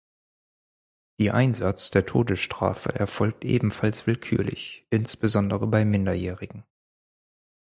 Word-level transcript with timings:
Die 1.19 1.29
Einsatz 1.29 1.91
der 1.91 2.07
Todesstrafe 2.07 2.95
erfolgt 2.95 3.45
ebenfalls 3.45 4.07
willkürlich, 4.07 4.87
insbesondere 4.89 5.67
bei 5.67 5.85
Minderjährigen. 5.85 6.65